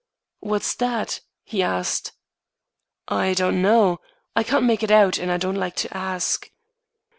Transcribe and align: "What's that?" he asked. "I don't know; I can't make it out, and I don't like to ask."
"What's 0.39 0.73
that?" 0.77 1.19
he 1.43 1.61
asked. 1.61 2.13
"I 3.07 3.35
don't 3.35 3.61
know; 3.61 3.99
I 4.35 4.41
can't 4.41 4.65
make 4.65 4.81
it 4.81 4.89
out, 4.89 5.19
and 5.19 5.31
I 5.31 5.37
don't 5.37 5.53
like 5.53 5.75
to 5.75 5.95
ask." 5.95 6.49